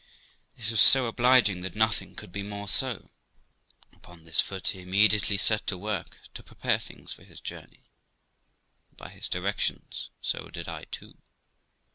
[0.57, 3.11] This was so obliging that nothing could be more so.
[3.93, 7.91] Upon this foot he immediately set to work to prepare things for his journey,
[8.89, 11.19] and, by his directions, so did I too.